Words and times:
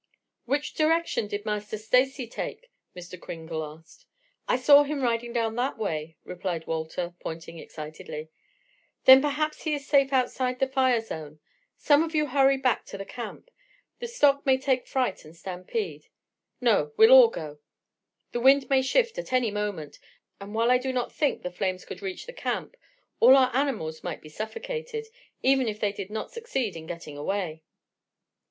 "Which 0.45 0.73
direction 0.73 1.27
did 1.27 1.45
Master 1.45 1.77
Stacy 1.77 2.25
take?" 2.25 2.71
Mr. 2.95 3.21
Kringle 3.21 3.63
asked. 3.63 4.07
"I 4.47 4.55
saw 4.57 4.81
him 4.81 5.03
riding 5.03 5.31
down 5.31 5.53
that 5.57 5.77
way," 5.77 6.17
replied 6.23 6.65
Walter, 6.65 7.13
pointing 7.19 7.59
excitedly. 7.59 8.29
"Then, 9.05 9.21
perhaps 9.21 9.61
he 9.61 9.75
is 9.75 9.85
safe 9.87 10.11
outside 10.11 10.53
of 10.53 10.59
the 10.61 10.67
fire 10.69 11.01
zone. 11.01 11.39
Some 11.77 12.01
of 12.01 12.15
you 12.15 12.25
hurry 12.25 12.57
back 12.57 12.83
to 12.85 12.97
the 12.97 13.05
camp, 13.05 13.51
The 13.99 14.07
stock 14.07 14.43
may 14.43 14.57
take 14.57 14.87
fright 14.87 15.23
and 15.23 15.37
stampede. 15.37 16.07
No, 16.59 16.93
we'll 16.97 17.11
all 17.11 17.29
go. 17.29 17.59
The 18.31 18.39
wind 18.39 18.71
may 18.71 18.81
shift 18.81 19.19
at 19.19 19.31
any 19.31 19.51
moment, 19.51 19.99
and 20.39 20.55
while 20.55 20.71
I 20.71 20.79
do 20.79 20.91
not 20.91 21.13
think 21.13 21.43
the 21.43 21.51
flames 21.51 21.85
could 21.85 22.01
reach 22.01 22.25
the 22.25 22.33
camp, 22.33 22.75
all 23.19 23.37
our 23.37 23.55
animals 23.55 24.03
might 24.03 24.23
be 24.23 24.29
suffocated, 24.29 25.05
even 25.43 25.67
if 25.67 25.79
they 25.79 25.91
did 25.91 26.09
not 26.09 26.31
succeed 26.31 26.75
in 26.75 26.87
getting 26.87 27.17
away." 27.19 27.61